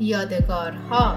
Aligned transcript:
یادگارها 0.00 1.14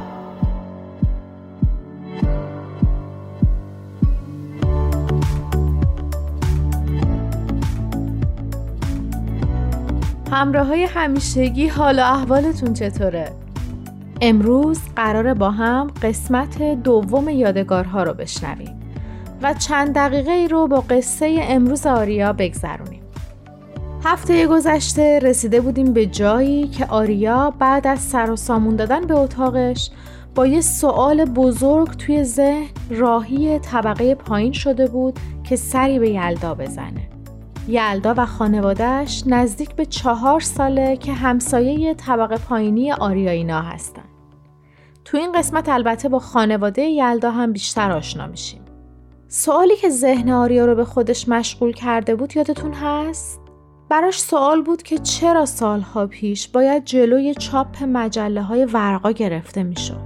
همراه 10.32 10.68
های 10.68 10.84
همیشگی 10.84 11.68
حال 11.68 12.00
و 12.00 12.04
احوالتون 12.04 12.74
چطوره؟ 12.74 13.32
امروز 14.22 14.80
قراره 14.96 15.34
با 15.34 15.52
هم 15.52 15.88
قسمت 16.02 16.62
دوم 16.84 17.30
یادگارها 17.30 18.04
رو 18.04 18.14
بشنویم 18.14 18.80
و 19.42 19.54
چند 19.54 19.96
دقیقه 19.96 20.32
ای 20.32 20.48
رو 20.48 20.68
با 20.68 20.82
قصه 20.82 21.40
امروز 21.42 21.86
آریا 21.86 22.34
بگذرونیم. 22.34 22.99
هفته 24.04 24.48
گذشته 24.48 25.20
رسیده 25.20 25.62
بودیم 25.62 25.94
به 25.94 26.06
جایی 26.06 26.68
که 26.68 26.86
آریا 26.86 27.54
بعد 27.60 27.88
از 27.88 28.00
سر 28.00 28.32
و 28.32 28.36
سامون 28.36 28.76
دادن 28.76 29.02
به 29.02 29.14
اتاقش 29.14 29.92
با 30.36 30.46
یه 30.48 30.62
سوال 30.62 31.26
بزرگ 31.26 31.88
توی 31.88 32.24
ذهن 32.24 32.68
راهی 32.90 33.60
طبقه 33.60 34.16
پایین 34.16 34.52
شده 34.52 34.88
بود 34.88 35.20
که 35.44 35.56
سری 35.56 36.00
به 36.00 36.10
یلدا 36.10 36.56
بزنه. 36.56 37.10
یلدا 37.68 38.14
و 38.18 38.26
خانوادهش 38.26 39.24
نزدیک 39.26 39.76
به 39.76 39.86
چهار 39.86 40.40
ساله 40.40 40.98
که 40.98 41.14
همسایه 41.14 41.94
طبقه 41.94 42.38
پایینی 42.38 42.92
آریایینا 42.92 43.62
هستن. 43.62 44.04
تو 45.06 45.18
این 45.18 45.32
قسمت 45.32 45.70
البته 45.70 46.10
با 46.10 46.20
خانواده 46.20 46.82
یلدا 46.82 47.32
هم 47.32 47.54
بیشتر 47.54 47.92
آشنا 47.92 48.28
میشیم. 48.28 48.62
سوالی 49.28 49.76
که 49.76 49.90
ذهن 49.90 50.30
آریا 50.30 50.66
رو 50.66 50.76
به 50.76 50.86
خودش 50.86 51.30
مشغول 51.30 51.74
کرده 51.74 52.16
بود 52.16 52.36
یادتون 52.36 52.74
هست؟ 52.74 53.49
براش 53.90 54.22
سوال 54.22 54.62
بود 54.62 54.84
که 54.84 54.98
چرا 54.98 55.46
سالها 55.46 56.08
پیش 56.08 56.48
باید 56.48 56.86
جلوی 56.86 57.34
چاپ 57.34 57.84
مجله 57.84 58.42
های 58.42 58.66
ورقا 58.66 59.12
گرفته 59.12 59.64
می‌شد. 59.64 60.00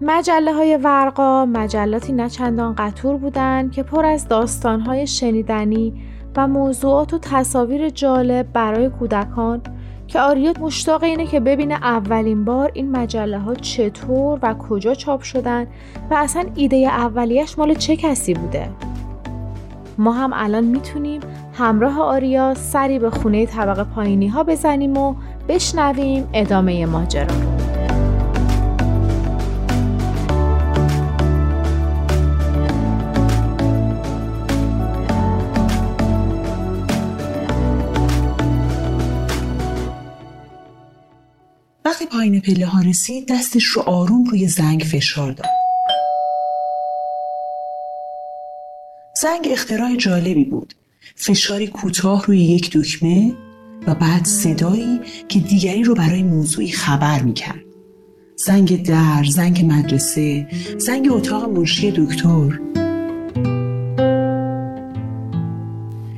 مجله 0.00 0.52
های 0.52 0.76
ورقا 0.76 1.46
مجلاتی 1.46 2.12
نچندان 2.12 2.74
قطور 2.74 3.16
بودند 3.16 3.72
که 3.72 3.82
پر 3.82 4.04
از 4.04 4.28
داستان 4.28 4.80
های 4.80 5.06
شنیدنی 5.06 5.94
و 6.36 6.48
موضوعات 6.48 7.14
و 7.14 7.18
تصاویر 7.18 7.88
جالب 7.88 8.52
برای 8.52 8.88
کودکان 8.88 9.62
که 10.06 10.20
آریات 10.20 10.58
مشتاق 10.58 11.02
اینه 11.02 11.26
که 11.26 11.40
ببینه 11.40 11.74
اولین 11.74 12.44
بار 12.44 12.70
این 12.74 12.90
مجله 12.90 13.38
ها 13.38 13.54
چطور 13.54 14.38
و 14.42 14.54
کجا 14.54 14.94
چاپ 14.94 15.22
شدن 15.22 15.66
و 16.10 16.14
اصلا 16.14 16.44
ایده 16.54 16.76
اولیش 16.76 17.58
مال 17.58 17.74
چه 17.74 17.96
کسی 17.96 18.34
بوده 18.34 18.70
ما 19.98 20.12
هم 20.12 20.30
الان 20.34 20.64
می‌تونیم 20.64 21.20
همراه 21.58 22.00
آریا 22.00 22.54
سری 22.54 22.98
به 22.98 23.10
خونه 23.10 23.46
طبقه 23.46 23.84
پایینی 23.84 24.28
ها 24.28 24.44
بزنیم 24.44 24.96
و 24.96 25.14
بشنویم 25.48 26.28
ادامه 26.32 26.86
ماجرا. 26.86 27.26
رو 27.26 27.48
وقتی 41.84 42.06
پایین 42.06 42.40
پله 42.40 42.66
ها 42.66 42.80
رسید 42.80 43.28
دستش 43.32 43.64
رو 43.64 43.82
آروم 43.82 44.24
روی 44.24 44.48
زنگ 44.48 44.80
فشار 44.80 45.32
داد. 45.32 45.46
زنگ 49.14 49.48
اختراع 49.50 49.96
جالبی 49.96 50.44
بود. 50.44 50.74
فشاری 51.20 51.66
کوتاه 51.66 52.26
روی 52.26 52.38
یک 52.38 52.70
دکمه 52.72 53.34
و 53.86 53.94
بعد 53.94 54.24
صدایی 54.24 55.00
که 55.28 55.40
دیگری 55.40 55.82
رو 55.82 55.94
برای 55.94 56.22
موضوعی 56.22 56.68
خبر 56.68 57.22
می‌کرد. 57.22 57.64
زنگ 58.36 58.86
در، 58.86 59.24
زنگ 59.24 59.64
مدرسه، 59.64 60.48
زنگ 60.78 61.08
اتاق 61.12 61.48
منشی 61.48 61.90
دکتر. 61.90 62.60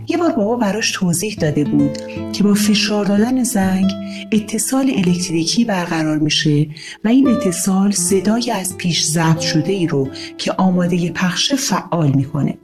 یه 0.09 0.17
بار 0.17 0.33
بابا 0.37 0.57
براش 0.57 0.91
توضیح 0.91 1.35
داده 1.35 1.65
بود 1.65 1.99
که 2.33 2.43
با 2.43 2.55
فشار 2.55 3.05
دادن 3.05 3.45
زنگ 3.45 3.91
اتصال 4.33 4.91
الکتریکی 4.97 5.65
برقرار 5.65 6.19
میشه 6.19 6.69
و 7.05 7.09
این 7.09 7.29
اتصال 7.29 7.91
صدای 7.91 8.51
از 8.51 8.77
پیش 8.77 9.05
ضبط 9.05 9.41
شده 9.41 9.73
ای 9.73 9.87
رو 9.87 10.09
که 10.39 10.53
آماده 10.53 11.11
پخش 11.11 11.55
فعال 11.55 12.11
می‌کنه. 12.11 12.59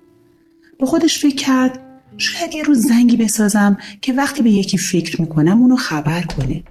با 0.78 0.86
خودش 0.86 1.18
فکر 1.18 1.36
کرد 1.36 1.85
شاید 2.18 2.54
یه 2.54 2.62
روز 2.62 2.86
زنگی 2.86 3.16
بسازم 3.16 3.78
که 4.00 4.12
وقتی 4.12 4.42
به 4.42 4.50
یکی 4.50 4.78
فکر 4.78 5.20
می‌کنم 5.20 5.60
اونو 5.60 5.76
خبر 5.76 6.22
کنه. 6.22 6.62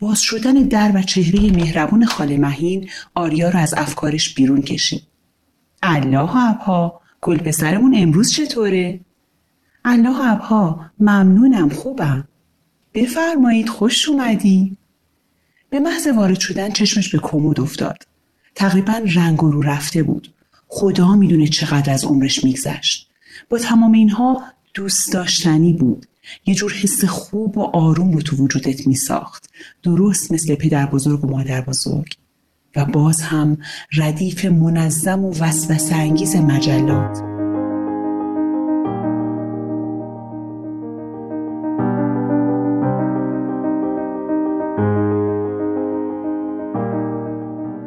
باز 0.00 0.20
شدن 0.20 0.52
در 0.52 0.92
و 0.94 1.02
چهره 1.02 1.52
مهربون 1.52 2.04
خاله 2.04 2.38
مهین 2.38 2.88
آریا 3.14 3.48
رو 3.48 3.58
از 3.58 3.74
افکارش 3.76 4.34
بیرون 4.34 4.62
کشید. 4.62 5.02
الله 5.82 6.36
ابها 6.36 7.00
گل 7.20 7.38
پسرمون 7.38 7.94
امروز 7.96 8.32
چطوره؟ 8.32 9.00
الله 9.84 10.32
ابها 10.32 10.90
ممنونم 11.00 11.68
خوبم. 11.68 12.28
بفرمایید 12.94 13.68
خوش 13.68 14.08
اومدی. 14.08 14.76
به 15.70 15.80
محض 15.80 16.06
وارد 16.06 16.40
شدن 16.40 16.70
چشمش 16.70 17.08
به 17.08 17.18
کمود 17.18 17.60
افتاد. 17.60 18.02
تقریبا 18.54 19.00
رنگ 19.14 19.38
رو 19.38 19.62
رفته 19.62 20.02
بود. 20.02 20.34
خدا 20.68 21.14
می‌دونه 21.14 21.46
چقدر 21.46 21.92
از 21.92 22.04
عمرش 22.04 22.44
میگذشت. 22.44 23.10
با 23.50 23.58
تمام 23.58 23.92
اینها 23.92 24.42
دوست 24.74 25.12
داشتنی 25.12 25.72
بود. 25.72 26.06
یه 26.46 26.54
جور 26.54 26.72
حس 26.72 27.04
خوب 27.04 27.58
و 27.58 27.62
آروم 27.62 28.12
رو 28.12 28.22
تو 28.22 28.36
وجودت 28.36 28.86
میساخت. 28.86 29.50
درست 29.82 30.32
مثل 30.32 30.54
پدر 30.54 30.86
بزرگ 30.86 31.24
و 31.24 31.28
مادر 31.28 31.60
بزرگ. 31.60 32.14
و 32.76 32.84
باز 32.84 33.20
هم 33.20 33.58
ردیف 33.96 34.44
منظم 34.44 35.24
و 35.24 35.30
وسوسه 35.40 35.94
انگیز 35.94 36.36
مجلات. 36.36 37.18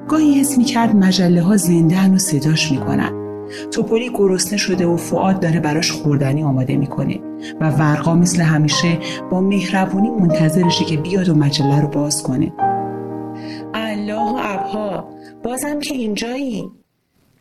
گاهی 0.08 0.40
حس 0.40 0.58
می‌کرد 0.58 0.96
مجله 0.96 1.42
ها 1.42 1.58
زندن 1.58 2.14
و 2.14 2.18
صداش 2.18 2.72
می‌کنن 2.72 3.27
توپولی 3.72 4.10
گرسنه 4.10 4.58
شده 4.58 4.86
و 4.86 4.98
فعاد 4.98 5.40
داره 5.40 5.60
براش 5.60 5.92
خوردنی 5.92 6.44
آماده 6.44 6.78
می‌کنه 6.78 7.20
و 7.62 7.70
ورقا 7.70 8.16
مثل 8.16 8.42
همیشه 8.42 9.00
با 9.32 9.42
مهربونی 9.42 10.10
منتظرشه 10.10 10.86
که 10.86 10.98
بیاد 10.98 11.30
و 11.30 11.36
مجله 11.36 11.82
رو 11.82 11.88
باز 11.88 12.24
کنه. 12.24 12.54
الله 13.74 14.32
و 14.32 14.38
ابها 14.40 15.10
بازم 15.44 15.80
که 15.80 15.94
اینجایی. 15.94 16.64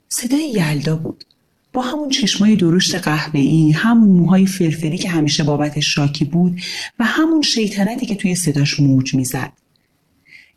صدای 0.08 0.48
یلدا 0.50 0.96
بود. 0.96 1.24
با 1.72 1.82
همون 1.82 2.08
چشمای 2.08 2.56
درشت 2.56 2.94
قهوه‌ای 2.94 3.70
همون 3.70 4.08
موهای 4.08 4.46
فرفری 4.46 4.98
که 4.98 5.08
همیشه 5.08 5.44
بابتش 5.44 5.94
شاکی 5.94 6.24
بود 6.24 6.60
و 6.98 7.04
همون 7.04 7.42
شیطنتی 7.42 8.06
که 8.06 8.14
توی 8.14 8.34
صداش 8.34 8.80
موج 8.80 9.14
می‌زد. 9.14 9.52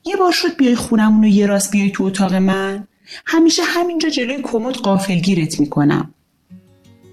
یه 0.06 0.16
بار 0.16 0.32
شد 0.32 0.58
بیای 0.58 0.76
خونمون 0.76 1.24
و 1.24 1.28
یه 1.28 1.46
راست 1.46 1.72
بیای 1.72 1.92
تو 1.92 2.04
اتاق 2.04 2.34
من؟ 2.34 2.88
همیشه 3.26 3.62
همینجا 3.66 4.10
جلوی 4.10 4.42
کمد 4.44 4.76
قافلگیرت 4.76 5.60
می‌کنم. 5.60 6.14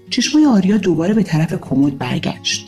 چشمای 0.09 0.45
آریا 0.45 0.77
دوباره 0.77 1.13
به 1.13 1.23
طرف 1.23 1.53
کمد 1.61 1.97
برگشت. 1.97 2.67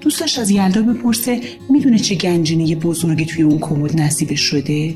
دوستش 0.00 0.38
از 0.38 0.50
یلدا 0.50 0.82
بپرسه 0.82 1.40
می‌دونه 1.70 1.98
چه 1.98 2.14
گنجینه 2.14 2.76
بزرگی 2.76 3.24
توی 3.24 3.42
اون 3.42 3.58
کمد 3.58 4.00
نصیب 4.00 4.34
شده؟ 4.34 4.94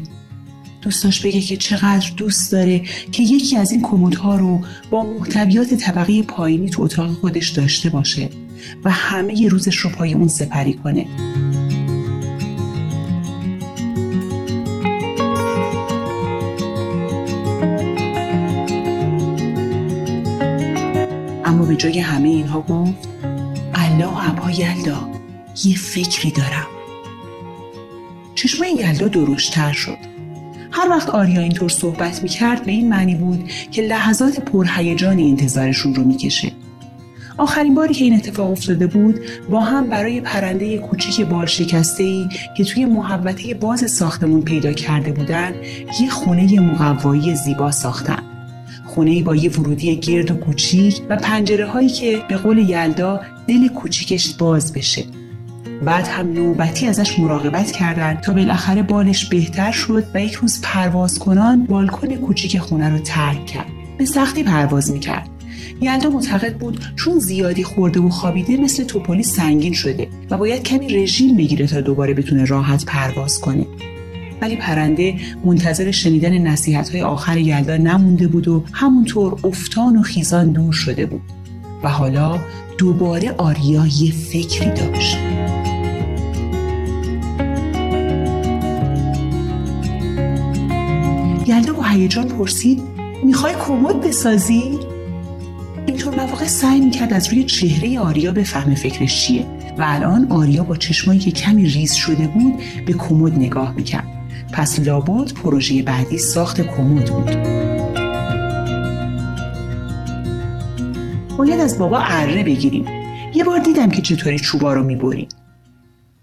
دوستاش 0.82 1.21
بگه 1.21 1.41
که 1.41 1.56
چقدر 1.56 2.10
دوست 2.16 2.53
داره 2.53 2.78
که 3.12 3.22
یکی 3.22 3.56
از 3.56 3.72
این 3.72 3.82
کمدها 3.82 4.37
رو 4.37 4.60
با 4.91 5.03
محتویات 5.03 5.75
طبقه 5.75 6.22
پایینی 6.22 6.71
تو 6.71 6.82
اتاق 6.82 7.10
خودش 7.10 7.48
داشته 7.48 7.91
باشه 7.91 8.28
و 8.84 8.91
همه 8.91 9.41
ی 9.41 9.48
روزش 9.48 9.76
رو 9.76 9.91
پای 9.91 10.15
اون 10.15 10.28
سپری 10.28 10.72
کنه. 10.75 11.06
به 21.72 21.78
جای 21.78 21.98
همه 21.98 22.28
اینها 22.28 22.60
گفت 22.60 23.09
الله 23.74 24.30
ابا 24.30 24.51
یلدا 24.51 25.09
یه 25.65 25.77
فکری 25.77 26.30
دارم. 26.30 26.66
چشمای 28.34 28.72
یلدا 28.72 29.09
درشتر 29.09 29.72
شد. 29.72 29.97
هر 30.71 30.89
وقت 30.89 31.09
آریا 31.09 31.41
اینطور 31.41 31.69
صحبت 31.69 32.22
می‌کرد 32.22 32.65
به 32.65 32.72
این 32.72 32.89
معنی 32.89 33.15
بود 33.15 33.51
که 33.71 33.83
لحظات 33.83 34.41
پرهیجانی 34.41 35.30
انتظارشون 35.30 35.95
رو 35.95 36.04
می‌کشه. 36.04 36.53
آخرین 37.39 37.74
باری 37.74 37.95
که 37.95 38.04
این 38.04 38.15
اتفاق 38.15 38.51
افتاده 38.51 38.86
بود 38.86 39.21
با 39.51 39.60
هم 39.60 39.91
برای 39.91 40.21
پرنده 40.21 40.78
کوچیک 40.78 41.21
بال 41.21 41.47
شکسته 41.47 42.04
ای 42.04 42.28
که 42.57 42.65
توی 42.65 42.84
محوطه 42.84 43.54
باز 43.54 43.91
ساختمون 43.91 44.42
پیدا 44.42 44.72
کرده 44.72 45.13
بودن 45.13 45.54
یه 46.01 46.10
خونه 46.10 46.60
مقوایی 46.60 47.34
زیبا 47.34 47.71
ساختن. 47.71 48.32
خونه 48.94 49.22
با 49.22 49.36
یه 49.36 49.50
ورودی 49.50 49.97
گرد 49.97 50.30
و 50.30 50.34
کوچیک 50.34 51.03
و 51.09 51.16
پنجره 51.16 51.66
هایی 51.66 51.89
که 51.89 52.22
به 52.28 52.36
قول 52.36 52.59
یلدا 52.59 53.21
دل 53.48 53.68
کوچیکش 53.68 54.34
باز 54.34 54.72
بشه. 54.72 55.04
بعد 55.84 56.06
هم 56.06 56.33
نوبتی 56.33 56.86
ازش 56.86 57.18
مراقبت 57.18 57.72
کردند 57.72 58.21
تا 58.21 58.33
بالاخره 58.33 58.83
بالش 58.83 59.24
بهتر 59.24 59.72
شد 59.72 60.04
و 60.15 60.22
یک 60.22 60.33
روز 60.33 60.60
پرواز 60.62 61.18
کنان 61.18 61.65
بالکن 61.65 62.16
کوچیک 62.16 62.59
خونه 62.59 62.89
رو 62.89 62.98
ترک 62.98 63.47
کرد. 63.47 63.66
به 63.98 64.04
سختی 64.04 64.42
پرواز 64.42 64.91
می‌کرد. 64.91 65.28
یلدا 65.80 66.10
معتقد 66.10 66.56
بود 66.56 66.84
چون 66.97 67.18
زیادی 67.18 67.65
خورده 67.65 68.00
و 68.00 68.09
خوابیده 68.09 68.56
مثل 68.56 68.84
توپلی 68.84 69.22
سنگین 69.22 69.72
شده 69.72 70.09
و 70.30 70.38
باید 70.38 70.62
کمی 70.62 70.88
رژیم 70.88 71.36
بگیره 71.36 71.66
تا 71.66 71.80
دوباره 71.80 72.15
بتونه 72.15 72.45
راحت 72.45 72.84
پرواز 72.84 73.41
کنه. 73.41 73.66
ولی 74.42 74.56
پرنده 74.56 75.15
منتظر 75.44 75.91
شنیدن 75.91 76.39
نصیحت 76.39 76.89
های 76.89 77.03
آخر 77.03 77.39
یلدا 77.39 77.77
نمونده 77.77 78.28
بود 78.28 78.48
و 78.48 78.65
همونطور 78.72 79.36
افتان 79.44 79.97
و 79.97 80.03
خیزان 80.03 80.53
دور 80.53 80.72
شده 80.72 81.06
بود. 81.06 81.22
و 81.83 81.89
حالا 81.89 82.39
دوباره 82.78 83.30
آریا 83.30 83.86
یه 83.86 84.12
فکری 84.12 84.71
داشت. 84.71 85.16
یلدا 91.47 91.72
با 91.72 91.83
هیجان 91.83 92.28
پرسید 92.28 92.83
می‌خوای 93.24 93.54
کمد 93.66 94.00
بسازی؟ 94.00 94.78
اینطور 95.86 96.15
مواقع 96.15 96.47
سعی 96.47 96.80
می‌کرد 96.80 97.12
از 97.12 97.28
روی 97.28 97.45
چهره 97.45 98.00
آریا 98.00 98.33
بفهمه 98.33 98.74
فکرش 98.74 99.27
چیه. 99.27 99.47
و 99.78 99.84
الان 99.86 100.27
آریا 100.30 100.65
با 100.65 100.77
چشمایی 100.77 101.21
که 101.21 101.30
کمی 101.30 101.66
ریز 101.66 101.92
شده 101.92 102.27
بود 102.27 102.54
به 102.86 102.92
کمد 102.92 103.38
نگاه 103.38 103.74
می‌کرد. 103.74 104.22
پس 104.53 104.81
لابد 104.81 105.33
پروژه 105.33 105.83
بعدی 105.83 106.19
ساخت 106.19 106.60
کمد 106.60 107.10
بود. 107.10 107.31
باید 111.37 111.60
از 111.60 111.78
بابا 111.78 111.99
اره 111.99 112.43
بگیریم. 112.43 112.87
یه 113.34 113.45
بار 113.45 113.59
دیدم 113.59 113.91
که 113.91 114.03
چطوری 114.03 114.39
چوبا 114.39 114.72
رو 114.72 114.84
می‌بریم. 114.84 115.28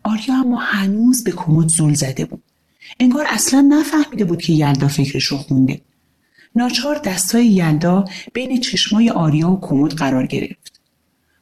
آریا 0.04 0.36
اما 0.36 0.58
هنوز 0.58 1.24
به 1.24 1.32
کمد 1.32 1.68
زل 1.68 1.94
زده 1.94 2.26
بود. 2.26 2.44
انگار 3.00 3.26
اصلا 3.30 3.62
نفهمیده 3.62 4.26
بود 4.26 4.42
که 4.42 4.54
یلدا 4.54 4.88
فکرش 4.88 5.26
رو 5.26 5.38
خونده. 5.38 5.82
ناچار 6.56 7.02
دستای 7.04 7.48
یلدا 7.48 8.06
بین 8.34 8.60
چشمای 8.62 9.10
آریا 9.10 9.52
و 9.52 9.60
کمد 9.62 9.94
قرار 9.94 10.26
گرفت. 10.26 10.82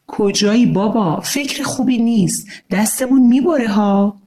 کجایی 0.07 0.65
بابا؟ 0.65 1.19
فکر 1.19 1.63
خوبی 1.63 1.97
نیست. 1.97 2.47
دستمون 2.71 3.27
می‌بره 3.27 3.67
ها. 3.67 4.19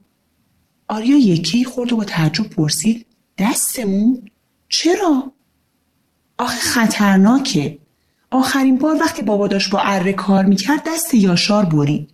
آریا 0.91 1.17
یکی 1.17 1.65
خورد 1.65 1.93
و 1.93 1.97
با 1.97 2.03
تعجب 2.03 2.49
پرسید 2.49 3.05
دستمون 3.37 4.29
چرا؟ 4.69 5.31
آخه 6.37 6.59
خطرناکه. 6.59 7.77
آخرین 8.31 8.77
بار 8.77 8.95
وقتی 9.01 9.21
بابا 9.21 9.47
داشت 9.47 9.69
با 9.69 9.79
اره 9.79 10.13
کار 10.13 10.45
می‌کرد 10.45 10.83
دست 10.87 11.13
یاشار 11.13 11.65
برید. 11.65 12.09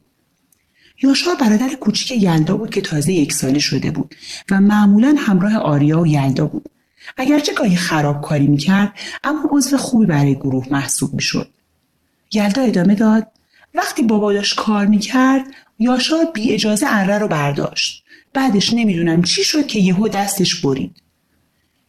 یاشار 1.02 1.36
برادر 1.36 1.70
کوچیک 1.76 2.24
یلدا 2.24 2.58
بود 2.58 2.70
که 2.70 2.82
تازه 2.82 3.14
یک 3.14 3.34
ساله 3.34 3.60
شده 3.60 3.92
بود 3.92 4.16
و 4.52 4.62
معمولا 4.62 5.16
همراه 5.18 5.56
آریا 5.58 6.02
و 6.02 6.08
یلدا 6.08 6.46
بود. 6.46 6.70
اگرچه 7.18 7.54
گاهی 7.54 7.76
خرابکاری 7.76 8.48
می‌کرد 8.48 8.94
اما 9.24 9.50
عضو 9.52 9.78
خوبی 9.78 10.06
برای 10.06 10.36
گروه 10.36 10.68
محسوب 10.72 11.14
می‌شد. 11.14 11.50
یلدا 12.34 12.62
ادامه 12.62 12.96
داد 12.96 13.28
وقتی 13.74 14.04
بابا 14.04 14.34
داشت 14.34 14.56
کار 14.56 14.86
می‌کرد 14.86 15.46
یاشار 15.80 16.26
بی 16.34 16.54
اجازه 16.54 16.86
اره 16.90 17.18
رو 17.18 17.28
برداشت. 17.28 18.04
بعدش 18.34 18.74
نمی‌دونم 18.74 19.22
چی 19.22 19.44
شد 19.44 19.68
که 19.68 19.80
یهو 19.80 20.08
دستش 20.08 20.56
برید. 20.56 20.96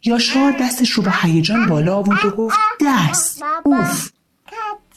یاشار 0.03 0.51
دستش 0.61 0.89
رو 0.91 1.03
به 1.03 1.11
هیجان 1.21 1.69
بالا 1.69 1.95
آورد 1.95 2.25
و 2.25 2.29
گفت 2.29 2.57
دست. 2.85 3.43
اوف. 3.63 4.09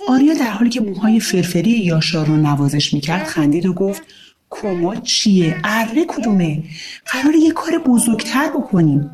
آریا 0.08 0.34
در 0.34 0.50
حالی 0.50 0.70
که 0.70 0.80
موهای 0.80 1.20
فرفری 1.20 1.70
یاشار 1.70 2.26
رو 2.26 2.36
نوازش 2.36 2.94
می‌کرد 2.94 3.26
خندید 3.26 3.66
و 3.66 3.72
گفت 3.72 4.02
کمد 4.50 5.02
چیه؟ 5.02 5.56
اره 5.64 6.04
کدومه؟ 6.08 6.62
قرار 7.06 7.34
یه 7.34 7.52
کار 7.52 7.78
بزرگتر 7.78 8.48
بکنیم. 8.48 9.10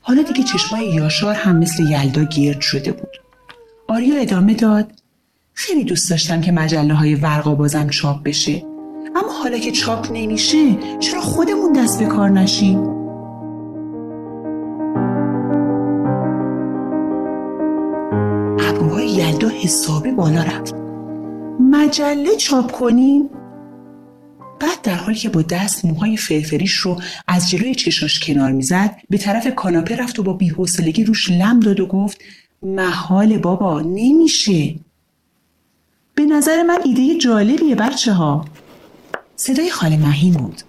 حالا 0.00 0.22
دیگه 0.22 0.42
چشمای 0.42 0.94
یاشار 0.94 1.34
هم 1.34 1.56
مثل 1.56 1.82
یلدا 1.82 2.24
گرد 2.24 2.60
شده 2.60 2.92
بود. 2.92 3.10
آریا 3.88 4.20
ادامه 4.20 4.54
داد 4.54 4.92
خیلی 5.54 5.84
دوست 5.84 6.10
داشتم 6.10 6.40
که 6.40 6.52
مجله 6.52 6.94
های 6.94 7.14
ورقا 7.14 7.54
بازم 7.54 7.88
چاپ 7.88 8.22
بشه. 8.22 8.62
اما 9.18 9.32
حالا 9.32 9.58
که 9.58 9.72
چاپ 9.72 10.08
نمیشه 10.12 10.76
چرا 10.98 11.20
خودمون 11.20 11.72
دست 11.72 11.98
به 11.98 12.06
کار 12.06 12.30
نشیم؟ 12.30 12.78
ابروهای 18.58 19.06
یلدا 19.08 19.48
حسابی 19.48 20.12
بالا 20.12 20.42
رفت. 20.42 20.74
مجله 21.60 22.36
چاپ 22.36 22.72
کنیم؟ 22.72 23.30
بعد 24.60 24.82
در 24.82 24.94
حالی 24.94 25.18
که 25.18 25.28
با 25.28 25.42
دست 25.42 25.84
موهای 25.84 26.16
فرفریش 26.16 26.74
رو 26.74 27.00
از 27.28 27.50
جلوی 27.50 27.74
چشاش 27.74 28.20
کنار 28.20 28.52
می‌زد 28.52 28.96
به 29.10 29.18
طرف 29.18 29.54
کاناپه 29.54 29.96
رفت 29.96 30.18
و 30.18 30.22
با 30.22 30.32
بیحوصلگی 30.32 31.04
روش 31.04 31.30
لم 31.30 31.60
داد 31.60 31.80
و 31.80 31.86
گفت 31.86 32.20
محال 32.62 33.38
بابا 33.38 33.80
نمیشه. 33.80 34.74
به 36.14 36.24
نظر 36.24 36.62
من 36.62 36.78
ایده 36.84 37.18
جالبیه 37.18 37.74
بچه 37.74 38.12
ها 38.12 38.44
صدای 39.40 39.70
خاله 39.70 39.96
مهین 39.96 40.34
بود. 40.34 40.62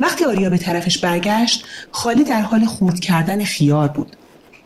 وقتی 0.00 0.24
آریا 0.24 0.50
به 0.50 0.58
طرفش 0.58 0.98
برگشت 0.98 1.64
خاله 1.90 2.24
در 2.24 2.42
حال 2.42 2.64
خورد 2.64 3.00
کردن 3.00 3.44
خیار 3.44 3.88
بود. 3.88 4.16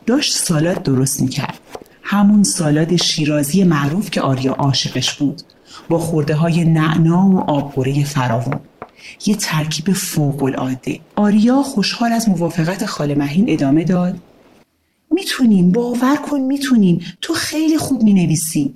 داشت 0.07 0.37
سالاد 0.37 0.83
درست 0.83 1.21
می‌کرد. 1.23 1.59
همون 2.03 2.43
سالاد 2.43 2.97
شیرازی 2.97 3.65
معروف 3.65 4.11
که 4.11 4.21
آریا 4.21 4.53
عاشقش 4.53 5.15
بود. 5.15 5.43
با 5.89 5.99
خورده 5.99 6.35
های 6.35 6.65
نعنا 6.65 7.29
و 7.29 7.41
آبگوره 7.41 8.05
فراوان 8.05 8.61
یه 9.27 9.35
ترکیب 9.35 9.93
فوق 9.93 10.43
العاده 10.43 11.01
آریا 11.17 11.63
خوشحال 11.63 12.13
از 12.13 12.29
موافقت 12.29 12.87
خاله 12.87 13.15
مهین 13.15 13.45
ادامه 13.49 13.85
داد. 13.85 14.19
می‌تونیم. 15.11 15.73
باور 15.73 16.17
کن 16.17 16.41
می‌تونیم. 16.41 17.05
تو 17.21 17.35
خیلی 17.35 17.79
خوب 17.79 18.03
می‌نویسی. 18.03 18.75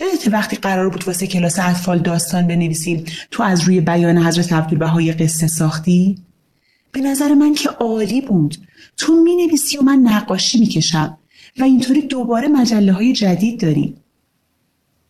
یادت 0.00 0.28
وقتی 0.28 0.56
قرار 0.56 0.88
بود 0.88 1.06
واسه 1.06 1.26
کلاس 1.26 1.58
اطفال 1.58 1.98
داستان 1.98 2.46
بنویسیم 2.46 3.04
تو 3.30 3.42
از 3.42 3.60
روی 3.60 3.80
بیان 3.80 4.18
حضرت 4.18 4.52
عبدالبهای 4.52 5.12
قصه 5.12 5.46
ساختی؟ 5.46 6.18
به 6.92 7.00
نظر 7.00 7.34
من 7.34 7.54
که 7.54 7.68
عالی 7.68 8.20
بود. 8.20 8.56
تو 8.96 9.12
می‌نویسی 9.12 9.76
و 9.76 9.82
من 9.82 9.98
نقاشی 9.98 10.60
می‌کشم 10.60 11.18
و 11.58 11.62
اینطوری 11.62 12.02
دوباره 12.02 12.48
مجله 12.48 12.92
های 12.92 13.12
جدید 13.12 13.60
داریم 13.60 13.94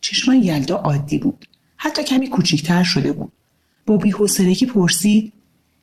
چشمان 0.01 0.43
یلدا 0.43 0.75
عادی 0.75 1.17
بود. 1.17 1.45
حتی 1.77 2.03
کمی 2.03 2.27
کوچیکتر 2.29 2.83
شده 2.83 3.11
بود. 3.11 3.31
با 3.85 3.97
بیحوصلگی 3.97 4.65
پرسید 4.65 5.33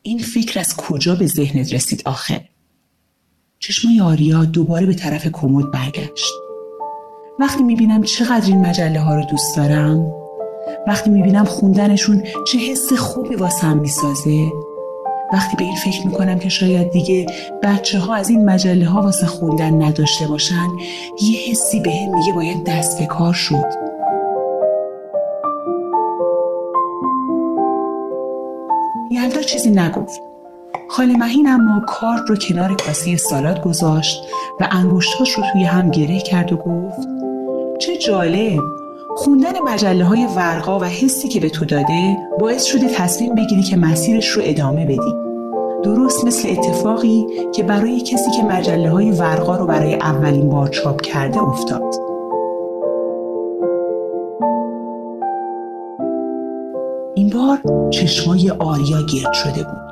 این 0.02 0.18
فکر 0.18 0.60
از 0.60 0.76
کجا 0.76 1.14
به 1.14 1.26
ذهنت 1.26 1.74
رسید 1.74 2.02
آخر 2.04 2.40
چشمای 3.58 4.00
آریا 4.00 4.44
دوباره 4.44 4.86
به 4.86 4.94
طرف 4.94 5.26
کمد 5.26 5.70
برگشت. 5.70 6.47
وقتی 7.40 7.62
می‌بینم 7.62 8.02
چقدر 8.02 8.46
این 8.46 8.66
مجله 8.66 9.00
ها 9.00 9.14
رو 9.14 9.24
دوست 9.24 9.56
دارم 9.56 10.12
وقتی 10.86 11.10
می‌بینم 11.10 11.44
خوندنشون 11.44 12.22
چه 12.46 12.58
حس 12.58 12.92
خوبی 12.92 13.34
واسم 13.34 13.78
می‌سازه 13.78 14.52
وقتی 15.32 15.56
به 15.56 15.64
این 15.64 15.76
فکر 15.76 16.06
می‌کنم 16.06 16.38
که 16.38 16.48
شاید 16.48 16.90
دیگه 16.90 17.26
بچه 17.62 17.98
ها 17.98 18.14
از 18.14 18.30
این 18.30 18.44
مجله 18.44 18.86
ها 18.86 19.02
واسه 19.02 19.26
خوندن 19.26 19.82
نداشته 19.82 20.26
باشن 20.26 20.68
یه 21.22 21.38
حسی 21.50 21.80
به 21.80 21.90
هم 21.90 22.18
میگه 22.18 22.32
باید 22.32 22.64
دست 22.64 22.98
به 22.98 23.06
کار 23.06 23.32
شد. 23.32 23.88
یلدا 29.10 29.42
چیزی 29.42 29.70
نگفت. 29.70 30.20
خاله 30.88 31.16
مهین 31.16 31.48
اما 31.48 31.80
کارد 31.86 32.28
رو 32.28 32.36
کنار 32.36 32.74
کاسه 32.74 33.16
سالاد 33.16 33.62
گذاشت 33.62 34.22
و 34.60 34.68
انگشتاش 34.70 35.30
رو 35.30 35.44
توی 35.52 35.64
هم 35.64 35.90
گره 35.90 36.20
کرد 36.20 36.52
و 36.52 36.56
گفت 36.56 37.17
چه 37.78 37.96
جالب. 37.96 38.60
خوندن 39.16 39.58
مجله 39.58 40.04
های 40.04 40.26
ورقا 40.36 40.78
و 40.78 40.84
حسی 40.84 41.28
که 41.28 41.40
به 41.40 41.50
تو 41.50 41.64
داده 41.64 42.16
باعث 42.38 42.64
شده 42.64 42.88
تصمیم 42.94 43.34
بگیری 43.34 43.62
که 43.62 43.76
مسیرش 43.76 44.28
رو 44.28 44.42
ادامه 44.44 44.84
بدی. 44.84 45.14
درست 45.82 46.24
مثل 46.24 46.48
اتفاقی 46.48 47.26
که 47.54 47.62
برای 47.62 48.00
کسی 48.00 48.30
که 48.30 48.42
مجله 48.42 48.90
های 48.90 49.10
ورقا 49.10 49.56
رو 49.56 49.66
برای 49.66 49.94
اولین 49.94 50.48
بار 50.48 50.68
چاپ 50.68 51.00
کرده 51.00 51.42
افتاد. 51.42 51.94
این 57.14 57.30
بار 57.30 57.58
چشمای 57.90 58.50
آریا 58.50 59.02
گرد 59.02 59.32
شده 59.32 59.62
بود. 59.62 59.88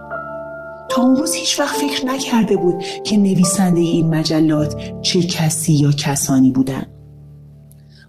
تا 0.88 1.02
اون 1.02 1.16
روز 1.16 1.34
هیچ 1.34 1.60
وقت 1.60 1.76
فکر 1.76 2.06
نکرده 2.06 2.56
بود 2.56 2.82
که 3.04 3.16
نویسنده 3.16 3.80
این 3.80 4.14
مجلات 4.14 4.76
چه 5.02 5.22
کسی 5.22 5.72
یا 5.72 5.92
کسانی 5.92 6.50
بودن. 6.50 6.95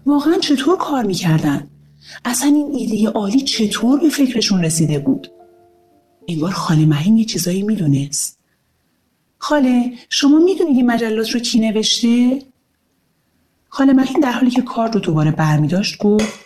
واقعا 0.08 0.38
چطور 0.38 0.76
کار 0.76 1.04
می‌کردن؟ 1.04 1.66
اصلا 2.24 2.48
این 2.48 2.74
ایده 2.74 3.08
عالی 3.08 3.40
چطور 3.40 4.00
به 4.00 4.08
فکرشون 4.08 4.64
رسیده 4.64 4.98
بود؟ 4.98 5.30
انگار 6.28 6.50
خاله 6.50 6.86
مهین 6.86 7.16
یه 7.16 7.24
چیزایی 7.24 7.62
می‌دونست 7.62 8.38
خاله 9.38 9.92
شما 10.08 10.38
می‌دونید 10.38 10.76
این 10.76 10.86
مجلات 10.86 11.30
رو 11.30 11.40
کی 11.40 11.60
نوشته؟ 11.60 12.42
خاله 13.68 13.92
مهین 13.92 14.20
در 14.20 14.32
حالی 14.32 14.50
که 14.50 14.62
کار 14.62 14.90
رو 14.90 15.00
دوباره 15.00 15.30
برمیداشت 15.30 15.98
گفت 15.98 16.38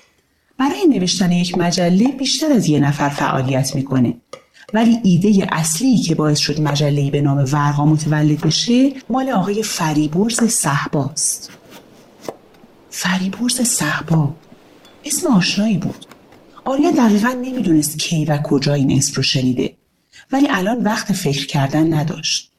برای 0.58 0.86
نوشتن 0.88 1.32
یک 1.32 1.58
مجله 1.58 2.08
بیشتر 2.08 2.52
از 2.52 2.66
یه 2.66 2.80
نفر 2.80 3.08
فعالیت 3.08 3.74
می‌کنه 3.74 4.14
ولی 4.74 4.98
ایده 5.04 5.46
اصلی 5.52 5.96
که 5.96 6.14
باعث 6.14 6.38
شد 6.38 6.60
مجله 6.60 7.10
به 7.10 7.20
نام 7.20 7.38
ورقا 7.52 7.86
متولد 7.86 8.40
بشه 8.40 8.92
مال 9.10 9.30
آقای 9.30 9.62
فریبرز 9.62 10.44
صحباست 10.44 11.61
فریبرز 12.94 13.60
صحبا. 13.60 14.34
اسم 15.04 15.26
آشنایی 15.26 15.78
بود. 15.78 16.06
آریا 16.64 16.90
دقیقا 16.90 17.28
نمی‌دونست 17.28 17.98
کی 17.98 18.24
و 18.24 18.38
کجا 18.38 18.74
این 18.74 18.92
اسم 18.92 19.12
رو 19.16 19.22
شنیده. 19.22 19.74
ولی 20.32 20.46
الان 20.50 20.84
وقت 20.84 21.12
فکر 21.12 21.46
کردن 21.46 21.94
نداشت. 21.94 22.52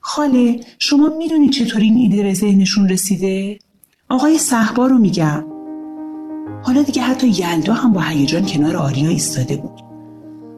خاله 0.00 0.60
شما 0.78 1.08
می‌دونید 1.18 1.50
چطور 1.50 1.82
این 1.82 1.96
ایده 1.96 2.22
به 2.22 2.34
ذهنشون 2.34 2.88
رسیده؟ 2.88 3.58
آقای 4.08 4.38
صحبا 4.38 4.86
رو 4.86 4.98
میگم. 4.98 5.44
حالا 6.62 6.82
دیگه 6.82 7.02
حتی 7.02 7.28
یلدا 7.28 7.74
هم 7.74 7.92
با 7.92 8.00
هیجان 8.00 8.46
کنار 8.46 8.76
آریا 8.76 9.08
ایستاده 9.08 9.56
بود. 9.56 9.80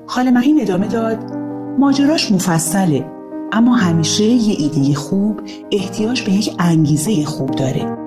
خاله 0.07 0.31
مهین 0.31 0.61
ادامه 0.61 0.87
داد. 0.87 1.33
ماجراش 1.79 2.33
مفصله 2.33 3.11
اما 3.53 3.75
همیشه 3.75 4.25
یه 4.25 4.57
ایده 4.59 4.95
خوب 4.95 5.41
احتیاج 5.73 6.23
به 6.23 6.33
یک 6.33 6.51
انگیزه 6.59 7.25
خوب 7.25 7.51
داره. 7.51 8.02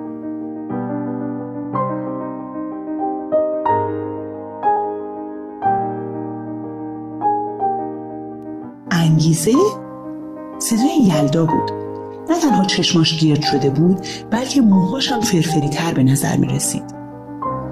انگیزه؟ 9.36 9.52
صدای 10.58 10.96
یلدا 11.02 11.46
بود. 11.46 11.70
نه 12.30 12.40
تنها 12.40 12.64
چشماش 12.64 13.20
گرد 13.20 13.42
شده 13.42 13.70
بود 13.70 14.06
بلکه 14.30 14.60
موهاش 14.60 15.12
هم 15.12 15.20
فرفری 15.20 15.68
تر 15.68 15.94
به 15.94 16.02
نظر 16.02 16.36
می 16.36 16.46
رسید 16.46 16.82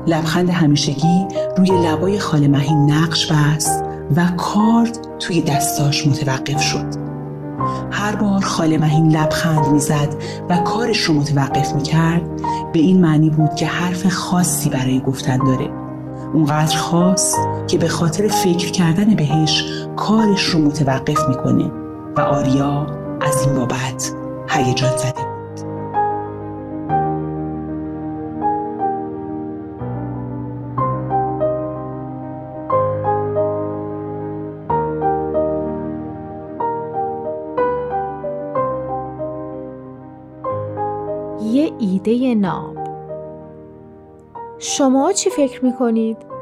لبخند 0.06 0.50
همیشگی 0.50 1.26
روی 1.56 1.70
لبای 1.70 2.18
خاله 2.18 2.48
مهین 2.48 2.90
نقش 2.90 3.32
بست 3.32 3.84
و 4.16 4.26
کارد 4.36 5.18
توی 5.18 5.42
دستاش 5.42 6.06
متوقف 6.06 6.60
شد. 6.60 6.86
هر 7.90 8.16
بار 8.16 8.40
خاله 8.40 8.78
مهین 8.78 9.16
لبخند 9.16 9.66
می‌زد 9.66 10.14
و 10.48 10.56
کارش 10.56 11.00
رو 11.00 11.14
متوقف 11.14 11.74
می‌کرد 11.74 12.22
به 12.72 12.78
این 12.78 13.00
معنی 13.00 13.30
بود 13.30 13.54
که 13.54 13.66
حرف 13.66 14.06
خاصی 14.06 14.70
برای 14.70 15.00
گفتن 15.00 15.44
داره. 15.44 15.70
اونقدر 16.34 16.76
خاص 16.76 17.34
که 17.68 17.78
به 17.78 17.88
خاطر 17.88 18.28
فکر 18.28 18.70
کردن 18.70 19.14
بهش 19.14 19.64
کارش 19.96 20.42
رو 20.44 20.60
متوقف 20.60 21.28
می‌کنه 21.28 21.70
و 22.16 22.20
آریا 22.20 22.86
از 23.20 23.46
این 23.46 23.54
بابت 23.54 24.12
هیجان 24.48 24.96
زده 24.96 25.34
یه 41.52 41.72
ایده 41.78 42.34
ناب 42.34 42.76
شما 44.58 45.12
چی 45.12 45.30
فکر 45.30 45.64
می‌کنید؟ 45.64 46.33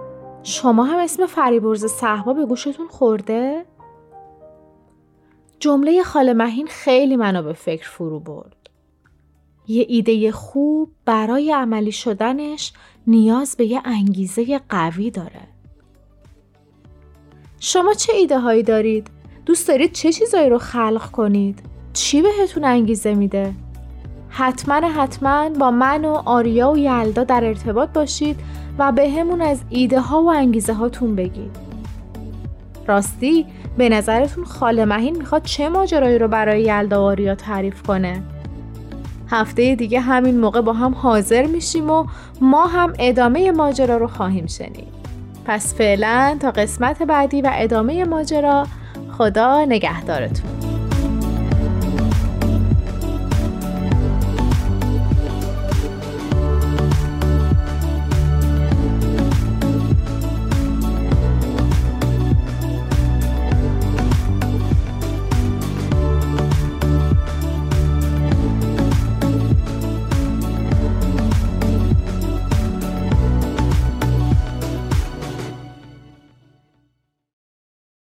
شما 0.43 0.85
هم 0.85 0.99
اسم 0.99 1.27
فریبرز 1.27 1.85
صحبا 1.85 2.33
به 2.33 2.47
گوشتون 2.47 2.89
خورده؟ 2.89 3.65
جمله 5.61 6.03
خاله 6.03 6.33
مهین 6.33 6.67
خیلی 6.67 7.17
منو 7.17 7.43
به 7.43 7.53
فکر 7.53 7.89
فرو 7.89 8.21
برد. 8.21 8.57
یه 9.69 9.87
ایده 9.89 10.33
خوب 10.33 10.91
برای 11.05 11.53
عملی 11.53 11.93
شدنش 11.93 12.73
نیاز 13.07 13.57
به 13.57 13.67
یه 13.67 13.81
انگیزه 13.85 14.61
قوی 14.69 15.11
داره. 15.11 15.49
شما 17.61 17.95
چه 17.95 18.13
ایده 18.13 18.39
هایی 18.39 18.63
دارید؟ 18.63 19.11
دوست 19.47 19.69
دارید 19.69 19.93
چه 19.93 20.13
چیزایی 20.13 20.49
رو 20.49 20.59
خلق 20.59 21.11
کنید؟ 21.11 21.63
چی 21.93 22.23
بهتون 22.23 22.65
انگیزه 22.65 23.15
میده؟ 23.15 23.55
حتما 24.35 24.75
حتما 24.75 25.49
با 25.49 25.71
من 25.71 26.05
و 26.05 26.23
آریا 26.25 26.71
و 26.71 26.79
یلدا 26.79 27.25
در 27.25 27.45
ارتباط 27.45 27.89
باشید 27.89 28.41
و 28.79 28.93
به 28.93 29.11
همون 29.11 29.41
از 29.41 29.61
ایده 29.69 30.01
ها 30.01 30.23
و 30.23 30.31
انگیزه 30.31 30.73
هاتون 30.73 31.17
بگید. 31.17 31.57
راستی 32.87 33.47
به 33.77 33.89
نظرتون 33.89 34.45
خاله 34.45 34.85
مهین 34.85 35.17
می‌خواد 35.17 35.43
چه 35.43 35.69
ماجرایی 35.69 36.19
رو 36.19 36.29
برای 36.29 36.63
یلدا 36.63 37.03
و 37.03 37.05
آریا 37.05 37.35
تعریف 37.35 37.83
کنه؟ 37.83 38.23
هفته 39.31 39.75
دیگه 39.75 40.01
همین 40.01 40.41
موقع 40.41 40.61
با 40.61 40.73
هم 40.73 40.95
حاضر 40.95 41.47
میشیم 41.47 41.91
و 41.91 42.07
ما 42.41 42.67
هم 42.67 42.93
ادامه 42.99 43.51
ماجرا 43.51 43.97
رو 43.97 44.07
خواهیم 44.07 44.47
شنید. 44.47 44.93
پس 45.45 45.75
فعلا 45.75 46.37
تا 46.41 46.51
قسمت 46.51 47.03
بعدی 47.03 47.43
و 47.43 47.51
ادامه 47.55 48.05
ماجرا 48.05 48.67
خدا 49.19 49.65
نگهدارتون. 49.65 50.62